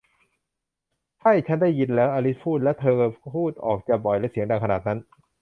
[1.19, 2.97] ใช่ ชั้นได้ยินแล้ว อลิซพูด ก็เธอ
[3.35, 4.99] พูดออกจะบ่อยและเสียงดังขนาดนั้น